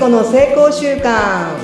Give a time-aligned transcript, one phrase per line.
[0.00, 1.58] 子の成功習慣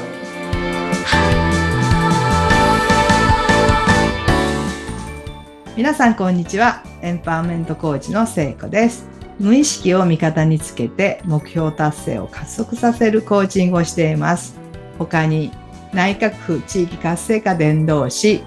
[5.75, 6.83] 皆さんこんにちは。
[7.01, 9.09] エンパワーメントコーチの聖子です。
[9.41, 14.59] 無意識を味方につけて目標達成を加速させるコーチングをしています。
[14.99, 15.51] 他に
[15.95, 18.45] 内閣府地域活性化伝道師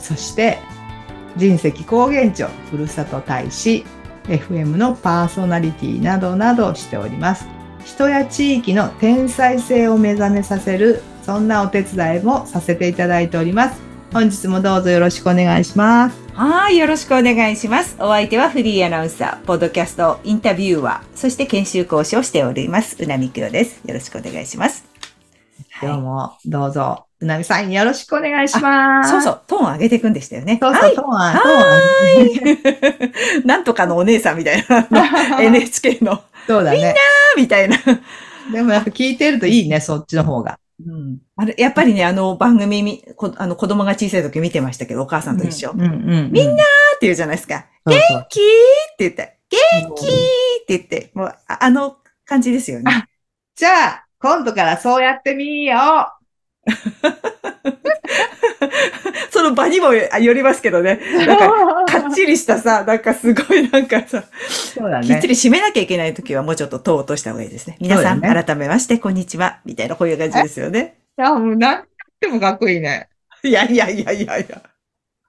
[0.00, 0.58] そして
[1.36, 3.84] 人石高原町ふるさと大使
[4.24, 7.57] FM のパーソナリティなどなどしております。
[7.88, 13.80] 人や地域の天才性を目覚めさせるそんなお手伝いもさせていただいております
[14.12, 17.96] 本日もどうぞよろしくお願いしますはい、よろしくお願いします。
[17.98, 23.82] お相手はフリーアナウンサー、ポッドキャスト、インタビューワー、そして研修講師をしております、うなみくよです。
[23.84, 24.84] よろしくお願いします。
[25.82, 29.10] 今日もどうぞ、うなみさんよろしくお願いします。
[29.10, 30.58] そうそう、トーン上げていくんでしたよね。
[30.62, 36.94] そうそう、はいトーンは、トーン なんとかのお姉さんみたいな、NHK の、そうだね。
[37.36, 37.76] みたいな。
[38.52, 40.58] でもやっぱ聞いてるといいね、そっちの方が。
[40.86, 45.72] うん、あれやっぱりね、あの番組みこ、あの子供が小さい時見てましたけど、お母さんと一緒。
[45.72, 46.32] うんうんうん。
[46.32, 47.66] みんなって言うじゃないですか。
[47.84, 53.08] そうそう元気って言って、元気って言って、もう、ああの感じですよね。
[53.56, 55.78] じゃあ、今度からそうやってみよ
[59.30, 61.00] その場にもよりますけどね。
[61.02, 61.26] う。
[61.26, 61.48] なんか、
[62.00, 65.28] かっちりしたさ、なんかすごいなんかさ、そうだねきっち。
[65.28, 67.76] り締めなきゃいけない時はもうちょっとトーン落とした方がいいですね。
[67.80, 69.60] 皆さん、ね改めまして、こんにちは。
[69.64, 70.98] みたいな、こういう感じですよね。
[71.18, 71.84] いや、もう何
[72.20, 73.08] でもかっこいいね。
[73.42, 74.62] いやいやいやいやいや。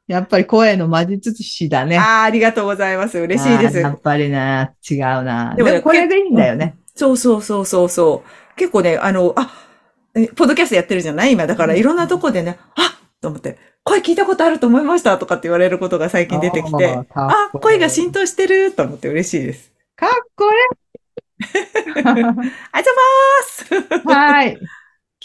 [0.08, 2.00] やっぱり声の魔術師だね。
[2.00, 3.20] ああ、ありがとうございます。
[3.20, 3.78] 嬉しいです。
[3.78, 5.54] やっぱりな、違うな。
[5.56, 6.76] でもねこれでいいんだよね。
[6.95, 8.56] そうそうそうそうそう。
[8.56, 9.54] 結構ね、あの、あ、
[10.16, 11.48] えポッドキャストやってるじゃない今。
[11.48, 19.72] だからいろんなとこでね、あと思って、声聞いたことあると思いましたとかって言われることが最近出てきて、あ声が浸透してると思って嬉しいです。
[19.95, 20.60] かっこいい。
[21.95, 22.33] ありがとうございま
[23.44, 23.73] す
[24.06, 24.60] はい。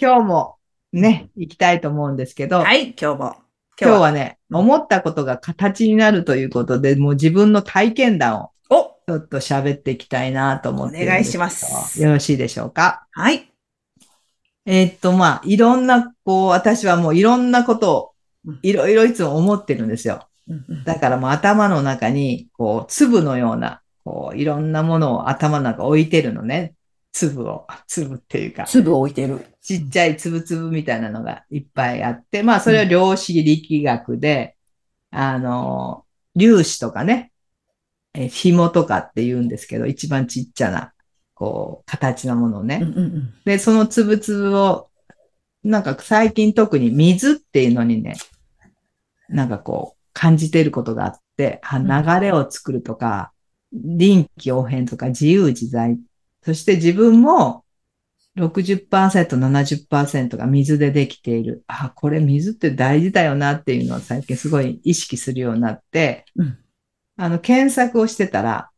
[0.01, 0.57] 今日も
[0.93, 3.37] ね、行きたいと思うんですけど、はい、今日も。
[3.81, 13.09] 今日はね、うん思ったことが形になるということで、もう自分の体験談をおちょっと喋っていきたいなと思ってお願いしますよろしいでしょうか？
[13.11, 13.54] はい。
[14.67, 18.15] えーっと、まあ、いろんな、こう、私はもういろんなことを
[18.47, 20.29] うん、いろいろいつも思ってるんですよ。
[20.49, 26.75] うんうんだからもう頭の中に、こう、粒のような、こう、いろんなものを頭の中置いてるのね。
[27.13, 28.65] 粒を、粒っていうか。
[28.65, 29.47] 粒を置いてる。
[29.63, 34.57] ちっちゃいつぶつぶみたいなのがいっぱいあって、まあそれは量子力学で、
[35.11, 36.05] あの、
[36.39, 37.33] 粒子とかね、
[38.13, 40.93] え紐とかって言うんですけど、一番ちっちゃな、
[41.35, 42.81] こう、形のものね。
[42.83, 44.91] うんうんうんで、そのつぶつぶを、
[45.63, 48.17] なんか最近特に水っていうのにね、
[49.29, 53.33] なんかこう、感じていることがあって、流れを作るとか、
[53.73, 55.99] 臨機応変とか自由自在。
[56.43, 57.65] そして自分も
[58.37, 58.89] 60%、
[59.37, 61.65] 70%が水でできている。
[61.67, 66.59] あ、これ水って大事だよなっていうのを最近すごい意識するようになって、うん
[67.17, 68.71] あの、検索をしてたら、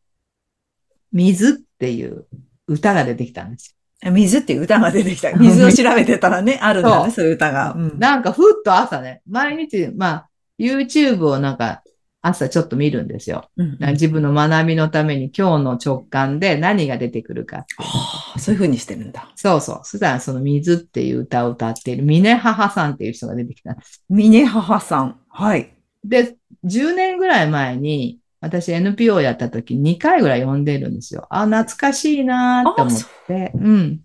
[1.10, 2.26] 水っていう
[2.66, 4.10] 歌が出てきたんですよ。
[4.10, 5.32] 水っていう歌が出てきた。
[5.32, 7.74] 水を調べてたらね、あるんだね、そういう歌が。
[7.76, 10.28] うんなんかふっと朝ね、毎日、まあ、
[10.58, 11.82] YouTube をなんか
[12.22, 13.50] 朝ちょっと見るんですよ。
[13.56, 17.66] うんなんか自分の学びのために今日の直感で何が出てくるか。
[17.78, 19.30] はあそういう風にしてるんだ。
[19.34, 19.80] そうそう。
[19.84, 24.04] そしたらその水っていう歌を歌っている峰母さんっていう人が出てきたんです。
[24.08, 25.18] 峰母さん。
[25.28, 25.72] はい。
[26.04, 31.26] で、10年ぐらい前に私 NPO やった時2回ぐらい読んでるんですよ。
[31.30, 33.52] あ、懐かしいなーって思って。
[33.54, 34.00] うん。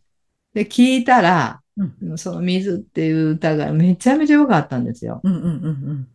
[0.54, 5.22] で、聞いたら、うんその水っていう歌がめちゃめちゃ良かったんですよ。
[5.24, 6.08] うんうんうん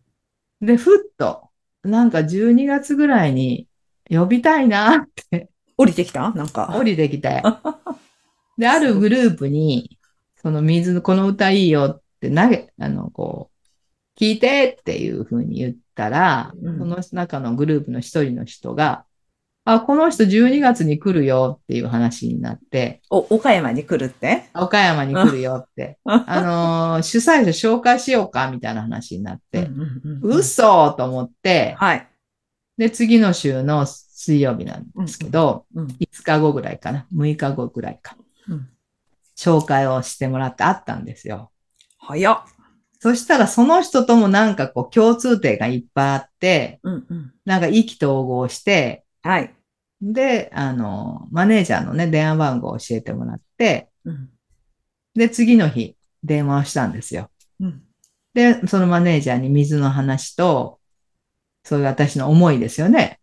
[0.61, 1.49] で、ふっと、
[1.83, 3.67] なんか12月ぐらいに
[4.09, 6.31] 呼びたいなって降りてきた？
[6.31, 6.73] なんか。
[6.75, 7.43] 降りてきて。
[8.57, 9.99] で、あるグループに、
[10.41, 16.77] その水のこの歌いいよって投げ、あの、こう、聞いてっていう風に言ったら、うん。
[16.77, 19.03] その中のグループの一人の人が、
[19.65, 24.45] あ、この人12月に来るよっていう話になって、お、岡山に来るって？
[24.53, 30.93] 岡山に来るよって、 あのー主催者紹介しようかみたいな話になって、うんうんうん嘘！
[30.93, 32.07] と思って、はい。
[32.77, 35.87] で、次の週の水曜日なんですけど、うん。
[35.87, 38.15] 5日後ぐらいかな、6日後ぐらいか、
[38.47, 38.69] うん。
[39.35, 41.51] 紹介をしてもらってあったんですよ。
[41.97, 42.37] 早っ。
[42.99, 47.33] そしたらその人ともなんかこう共通点がいっぱいあって、うんうん。
[47.45, 49.53] なんか意気投合して、はい。
[50.01, 54.29] で、あの、マネージャーのね、電話番号を教えてもらって、うん
[55.15, 57.31] で、次の日、電話をしたんですよ。
[57.59, 57.83] うん
[58.33, 60.79] で、そのマネージャーに水の話と、
[61.63, 63.19] そういう私の思いですよね。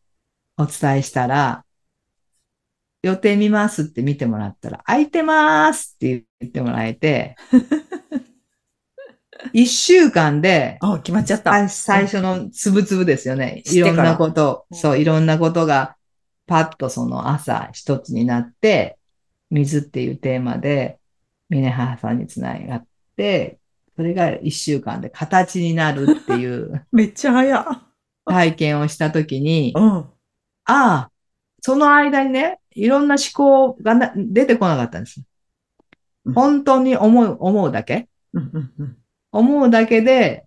[0.57, 1.65] お伝えしたら、
[3.05, 7.37] 予定見ますって見てもらったら、空いてますって言言ってもらえて、
[9.53, 11.53] 一週間で、あ、決まっちゃった。
[11.53, 13.63] 最最初のつぶつぶですよね。
[13.67, 15.97] いろんなこと、そう、いろんなことが
[16.47, 18.99] パッとその朝一つになって、
[19.51, 20.99] 水っていうテーマで、
[21.49, 22.87] 峰母さんにつながっ
[23.17, 23.59] て、
[23.97, 27.83] それが一週間で形になるっていう めっちゃ早。
[28.27, 29.83] 体験をしたときに、うん。
[29.87, 30.09] あ
[30.65, 31.11] あ、
[31.61, 35.23] その間にね、いろんな思考がな出てこなかったんです
[36.25, 36.35] うん。
[36.35, 38.97] 本当に思う、思うだけうんうんうん。
[39.39, 40.47] 思うだけで、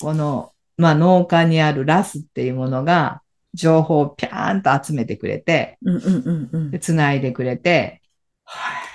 [0.00, 3.22] この、まあ、脳幹にあるラスっていうものが、
[3.54, 6.78] 情報をピャーンと集めてくれて、うんうんうんうんで。
[6.78, 8.00] 繋いでくれて、
[8.44, 8.92] はい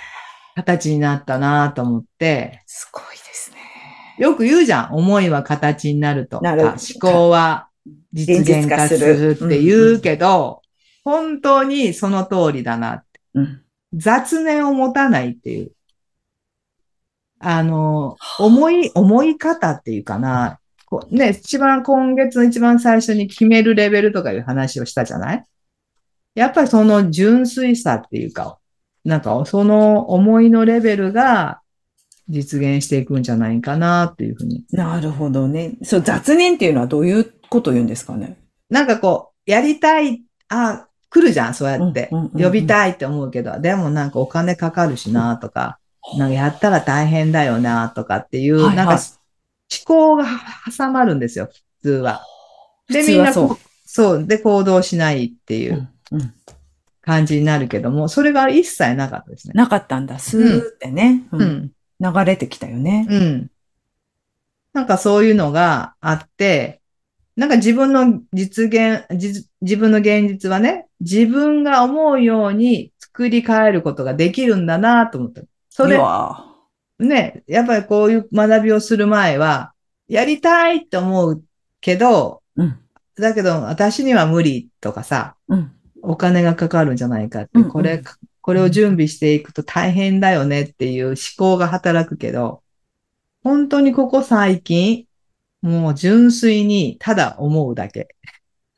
[0.58, 3.58] 形になったなと思って、すごいですね。
[4.18, 4.94] よく言うじゃん。
[4.94, 7.68] 思いは形になるとか、思考は
[8.12, 10.62] 実現化するって言うけど、
[11.04, 13.04] 本当にその通りだな。
[13.34, 13.62] うん。
[13.94, 15.72] 雑念を持たないっていう。
[17.40, 20.58] あの、思い、思い方っていうかな。
[20.86, 25.44] こうね、一番今月の一番最初に決めるレベルとかいう話をしたじゃない？
[26.34, 28.58] やっぱりその純粋さっていうか、
[29.04, 31.60] なんかその思いのレベルが
[32.28, 34.64] 実現していくんじゃないかなっていうふうに。
[34.70, 35.76] なるほどね。
[35.82, 38.38] そう、雑念っていうのはどういうことを言うんですかね？
[38.70, 42.10] なんかこう、やりたい、あ、来るじゃん、そうやって。
[42.34, 45.78] 呼びたいって思うけど、でもなんかお金かかるしなとか、
[46.16, 48.98] なんかやったら大変だよなとかっていう、はいはいなんか
[49.70, 50.24] 思考が
[50.74, 51.50] 挟まるんですよ、
[51.82, 52.24] 普通は。
[52.88, 55.88] で、みんなそうで行動しないっていう
[57.02, 59.52] 感じになるけども、それが一切なかったですね。
[59.54, 60.18] なかったんだ。
[60.18, 61.26] スーってね。
[61.32, 61.72] ううんん。
[62.00, 63.06] 流れてきたよね。
[63.10, 63.50] うん。
[64.72, 66.80] なんかそういうのがあって、
[67.36, 75.42] なんか自分の実現、じ自分の現実はね、自分が思うように作り変えることができるんだなと思った。
[75.78, 75.96] それ
[76.98, 79.74] ね、やっぱりこういう学びをする前は、
[80.08, 81.44] やりたいって思う
[81.80, 82.80] けど、うん。
[83.14, 85.72] だけど私には無理とかさ、うん。
[86.02, 88.02] お金がかかるんじゃないかって、うんうんこれ、
[88.40, 92.64] これを準備していくと大変だよねっていう思考が働くけど、
[93.44, 95.06] 本当にここ最近、
[95.62, 98.08] もう純粋にただ思うだけ。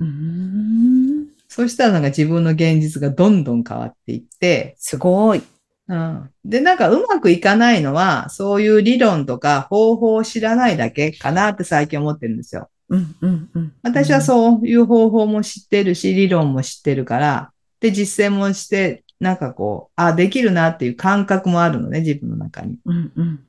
[0.01, 1.29] うーん。
[1.49, 5.43] そしたらなんか自分の現実がどんどん変わっていって、すごい。
[5.91, 6.31] うん。
[6.45, 12.71] で、なんかうまくいかないのは、そういう理論とか方法を知らないだけかなって最近思ってるんですよ。
[12.91, 13.73] うん、うん、うん。
[13.83, 22.79] 私はそういう方法も知ってるし、理論も知ってるから、で、実践もして、なんかこう、あ、できるなっていう感覚もあるのね、自分の中に。
[22.85, 23.41] うん、うん。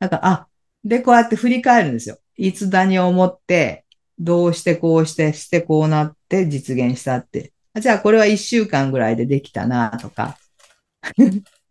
[0.00, 0.48] なんか、あ、
[0.84, 2.18] で、こうやって振り返るんですよ。
[2.36, 3.84] いつだに思って、
[4.18, 7.52] どうしてこうして、してこうなって実現したって。
[7.74, 10.36] あじゃあこれは一週間ぐらいでできたなとか、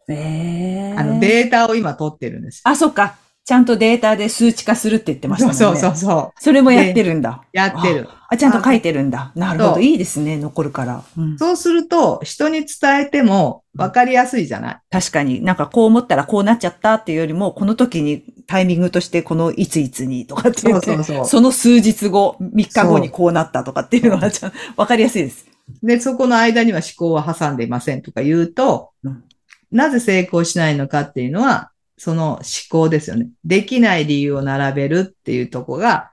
[0.09, 2.61] ええあの、データを今取ってるんです。
[2.63, 3.15] あ、そっか。
[3.45, 5.59] ちゃんとデータで数値化するって言ってましたもんね。
[5.59, 7.43] そうそうそうそれもやってるんだ。
[7.51, 8.07] やってる。
[8.29, 9.31] あ、ちゃんと書いてるんだ。
[9.33, 9.81] なるほど。
[9.81, 10.37] いいですね。
[10.37, 11.03] 残るから。
[11.17, 14.79] うんそうすると、人に伝えても分かりやすいじゃない？
[14.91, 25.47] 確かになんかこう思ったらこうなっちゃったっていうよりも、この時にタイミングとしてこのいついつにとかって言って、そうそうそうその数日後、3日後にこうなったとかっていうのはちゃんわかりやすいです。
[25.81, 29.23] で、そこの間には思考は挟んでいませんとか言うと、うん
[29.71, 33.29] なぜ成功しないのかっていうのは、その思考ですよね。
[33.43, 36.11] できない理由を並べるっていうとこが、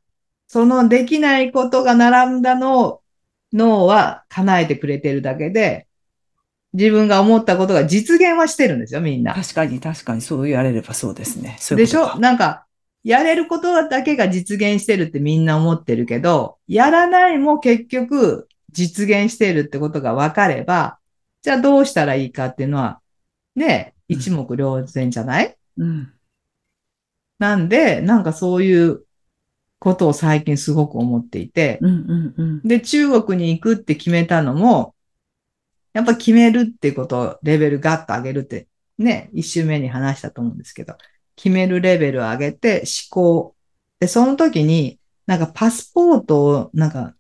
[0.49, 3.03] そのできないことが並んだのを
[3.53, 5.87] 脳は叶えてくれてるだけで、
[6.73, 9.35] 自分が思ったことが実現はしてるんですよ、みんな。
[9.35, 11.57] 確かに確かにそう言われればそうですね。
[11.59, 12.19] そういでしょ？
[12.19, 12.67] なんか、
[13.03, 20.99] やれることだけが実現してるってみんな思ってるけど、やらないも結局実現してるってことが分かれば、
[21.43, 23.01] じゃあどうしたらいいかっていうのは、
[23.57, 25.57] ね、うん一目瞭然じゃない？
[25.79, 26.13] うん。
[27.41, 29.03] なんで、なんかそういう
[29.81, 32.63] ことを最近すごく思っていて、うんうんうん。
[32.63, 34.95] で、中国に行くって決めたのも、
[35.93, 40.95] やっぱ決めるってことをレベルガッと上げるって、ね、一周目に話したと思うんですけど、
[41.35, 43.57] 決めるレベルを上げて思考。
[43.99, 47.17] で、その時に、なんかパスポートを、なんか、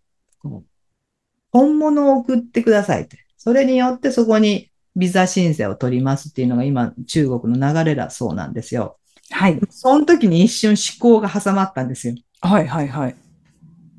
[1.50, 3.26] 本物を送ってくださいって。
[3.36, 8.96] それによってそこにビザ申請を取りますっていうのが今、中国の流れだそうなんですよ。
[9.30, 9.60] はい。
[9.70, 12.14] その時に一瞬思考が挟まったんですよ。
[12.40, 13.16] はいはいはい。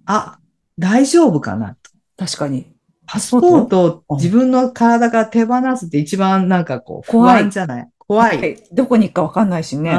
[0.06, 0.40] あ、
[0.80, 1.92] 大丈夫かなと。
[2.18, 2.68] 確かに。
[3.06, 7.90] パスポートを自分の体から手放すって一番なんかこう不怖い安じゃない？
[8.00, 8.38] 怖い。
[8.38, 8.64] はい。
[8.74, 9.92] どこに行くかわかんないしね。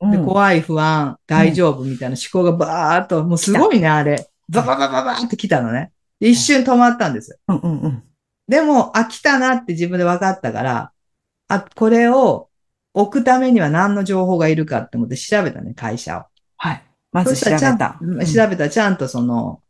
[0.00, 4.28] うんでうん怖い、不安、大丈夫みたいな思考がバーっと、もうすごいね、あれ。
[4.48, 5.92] バババババーって来たのね。
[6.18, 7.36] で一瞬止まったんですよ。
[7.48, 8.02] うんうんうん。
[8.48, 10.92] でも、あ、来たなって自分で分かったから、
[11.48, 12.48] あ、これを
[12.94, 16.22] 置くためには何の情報がいるかって思って調べたね、会社を。
[16.56, 16.82] はい。
[17.12, 17.68] まず調べそしたらちた。
[17.70, 19.60] ゃんと調べたらちゃんとその、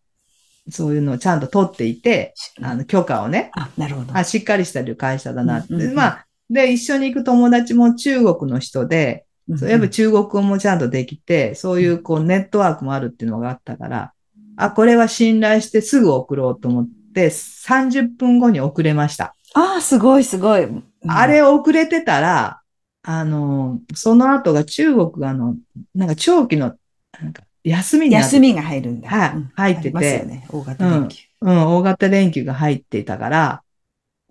[0.69, 4.17] そういうのをちゃんと取っていて、あの、許可をね、あ、なるほど。
[4.17, 5.73] あ、しっかりしてる会社だなって。
[5.73, 9.25] うんうんうんまあ、で、一緒に行く友達も中国の人で、
[9.57, 14.13] そうやっぱ中国語もちゃんとできて、そういうこうネットワークもあるっていうのがあったから、
[14.57, 19.35] あ、これは信頼してすぐ送ろうと思って、30分後に送れました。
[19.55, 20.65] ああ、すごいすごい。
[20.65, 22.61] うんあれ遅れてたら、
[23.05, 25.55] あの、その後が中国があの、
[25.95, 26.75] なんか長期の、
[27.21, 29.09] なんか休みに休みが入るんだ。
[29.09, 30.47] はいうん入っててね。
[30.51, 31.27] 大型連休。
[31.43, 33.63] うん、大型連休が入っていたから、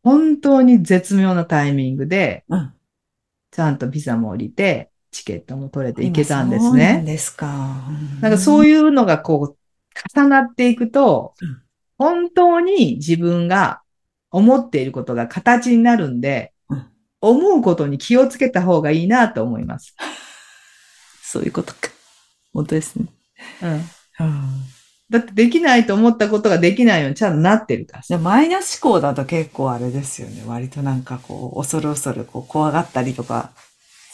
[0.03, 2.73] 本当に絶妙なタイミングで、うん。
[3.51, 6.85] ちゃんとビザも降りて、チケットも取れていけたんで今すね。
[6.85, 7.47] そうなんですか。
[8.21, 9.57] なんかそういうのがこう、
[10.13, 11.61] 重なっていくとうん、
[11.97, 13.81] 本当に自分が
[14.31, 16.85] 思っていることが形になるんでうん、
[17.21, 19.95] 思うことに気をつけた方がいいなと思います。
[21.23, 21.89] そういうことか。
[22.53, 23.05] 本当ですね。
[23.61, 23.71] うん。
[23.71, 24.75] うん
[25.09, 30.43] だってできないと思ったことができないようにちゃんとなってるからマイナス思考だと結構あれですよね。
[30.47, 33.51] 割となんかこう、恐る恐るこう怖がったりとか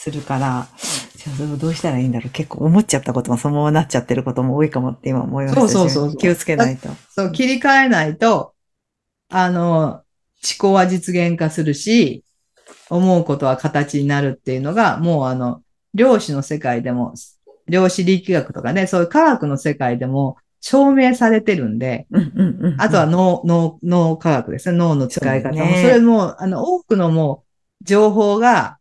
[0.01, 0.67] するから、
[1.15, 2.31] じゃあそれをどうしたらいいんだろう。
[2.31, 6.89] 結構思っちゃったこともそのままなっちゃってることも多いかもって今思いましたしそうそうそうそう気をつけないと。
[7.10, 8.55] そう、切り替えないと、
[9.29, 10.03] あの、思
[10.58, 12.24] 考は実現化するし、
[12.89, 15.62] 思うことは形になるっていうのが、もうあの、
[15.93, 17.13] 量子の世界でも、
[17.67, 22.81] 量子力学とかね、そういう科学の世界でも証明されてるんで、うんうんうんうん。
[22.81, 24.79] あとは脳、脳、脳科学ですね。
[24.79, 25.58] 脳の使い方も。
[25.58, 27.43] そうねそれも、あの、多くのも
[27.81, 28.79] う、情報が、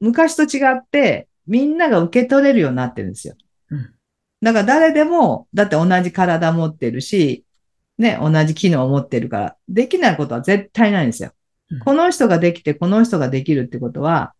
[0.00, 3.34] 昔と違って、みんなが受け取れるようになってるんですよ。
[3.70, 3.94] うん
[4.42, 7.44] だから誰でも、だって同じ体持ってるし、
[7.98, 11.32] ね、同じ機能を持ってるから、できないことは絶対ないんですよ。
[11.70, 14.32] うんこの人ができて、この人ができるってことは、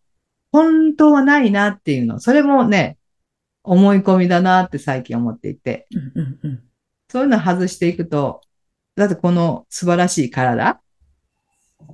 [0.50, 2.18] 本当はないなっていうの。
[2.18, 2.98] それもね、
[3.62, 5.86] 思い込みだなって最近思っていて。
[7.08, 8.40] そういうのを外していくと、
[8.96, 10.80] だってこの素晴らしい体、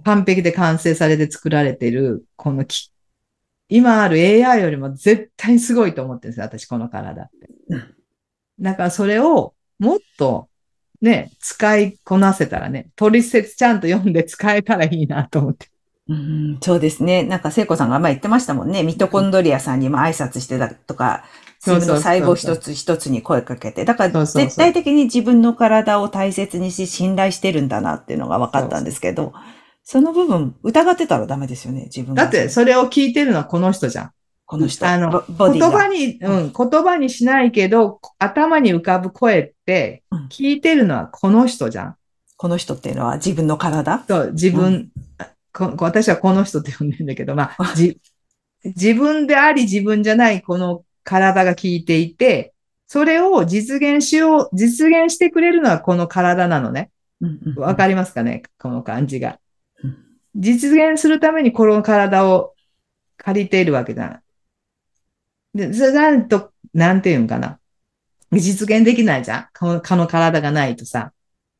[0.04, 2.92] 完璧で完成されて作られている、このき、
[3.68, 7.94] 今ある AI よりも絶対にすごいと思ってるんですよ、私この体ってうん。
[8.60, 10.48] だからそれをもっと
[11.02, 15.68] ね、使いこなせたらね、取説ちゃんと読んで使えたらいいなと思って。
[16.08, 17.24] うん、そうですね。
[17.24, 18.82] なんか聖子さんが前言ってましたもんね。
[18.82, 21.24] ミトコンドリアさんにも挨拶してたとか、
[21.58, 23.84] そうそう自分の細胞一つ一つに声かけて。
[23.84, 29.38] だからそうそうそう絶対的に自分の体を大切にし信頼してるんだなっていうのが分かったんですけど、そ
[30.00, 34.10] の部分疑ってたらダメですよね、自分がだってそれを聞いてるのはこの人じゃん。
[34.44, 35.24] この人、あの。
[35.28, 41.96] 言葉に、うん、言葉にしないけど、頭に浮かぶ声ってうん、聞いてるのはこの人じゃん。
[42.36, 44.04] この人っていうのは自分の体？
[44.06, 44.90] そう、自分、
[45.52, 48.00] ここ私はこの人って呼んでるんだけど、まあ、じ
[48.64, 52.52] 自分であり自分じゃないこの体が聞いていて、
[52.88, 56.90] それを実現しよう、実現してくれるのはこの体なのね。
[57.56, 58.42] わかりりますかね？
[58.58, 59.36] この感じがうん。
[60.36, 62.54] 実現するためにこの体を
[63.16, 64.22] 借りているわけだ。
[65.54, 67.58] で、それなんと、なんていうんかな。
[68.32, 71.12] 実現できないじゃんこのこの体がないとさ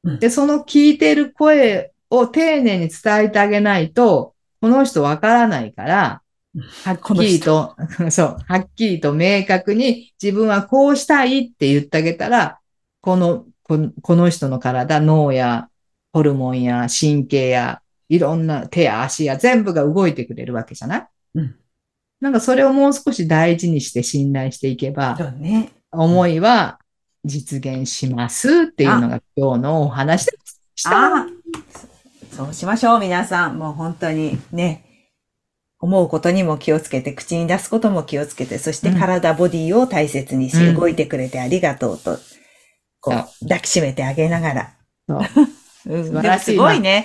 [0.02, 0.18] うん。
[0.18, 6.22] で、その聞いている声を丁寧に伝えてあげないと、この人わからないから、
[6.84, 7.76] はっきりと、
[8.10, 12.58] そう、はっきりと明確に自分はこうしたいって言ってあげたら、
[13.00, 15.68] この、このこの人の体、脳や
[16.12, 21.06] ホルモンや神経やいろんな手や足や全部が動いてくれるわけじゃない？
[21.36, 21.56] うん
[22.18, 25.70] なんかそれをもう少し大事にして信頼していけば、ね。
[25.92, 26.78] 思いは
[27.26, 30.32] 実現しますっていうのが今日のお話で
[30.74, 30.90] した。
[30.92, 31.26] ああ、
[32.34, 33.58] そうしましょう、皆さん。
[33.58, 34.84] もう本当にね、
[35.78, 42.18] 思うことにも気をつけて、口に出すことも気をつけて、そしてうん体、ボディを大切にし、うん動いてくれてありがとうと、
[43.00, 44.72] こそうう、抱きしめてあげながら。
[45.84, 47.04] 素晴らしいすごいね。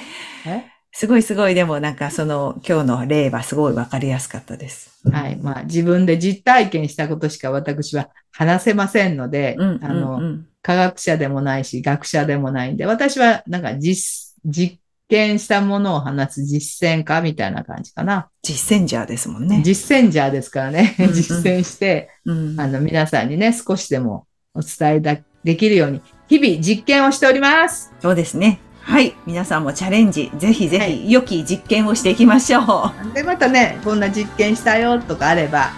[0.94, 1.56] えすごいすごい。
[1.56, 5.02] でもなんかその今日の例はすごいわかりやすかったです。
[5.10, 5.38] はい。
[5.38, 18.30] まあ自分で実体験したことしか私は話せませんので、うん、あの、科学者でもないし、学者でもないんで、私はなんか実、実験したものを話す実践家みたいな感じかな。
[18.42, 19.62] 実践ジャーですもんね。
[19.64, 20.96] 実践者ですからね。
[21.00, 27.94] うんうん実践して、うんあの、皆さんにね、少しでもお伝えだできるように、日々実験をしております。
[28.00, 28.60] そうですね。
[28.82, 29.16] はい。
[29.26, 33.14] 皆さんもチャレンジ、ぜひぜはひ良き実験をしていきましょう。
[33.14, 35.72] で、またね、こんな実験したよとかあれば、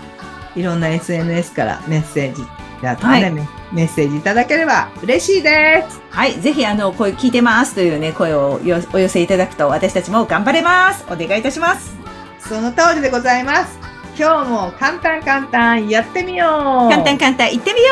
[0.55, 2.43] いろんな SNS からメッセージ
[2.81, 5.99] だとかね、はいメメッセージいただければ嬉しいです。
[6.11, 6.39] はい。
[6.39, 11.03] ぜひ、あの、声聞いてますというね、声をよお寄せいただくと、私たちも頑張れます。
[11.09, 11.95] お願いいたします。
[12.39, 13.93] その通りでございます。
[14.17, 16.45] 今日も簡単簡単やってみよ
[16.87, 17.85] う簡単簡単行ってみよ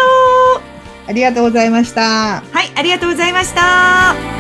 [0.57, 2.41] うありがとうございました。
[2.41, 4.30] はい、ありがとうございました。